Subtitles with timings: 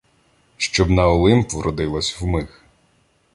[0.57, 2.63] Щоб на Олимп вродилась вмиг.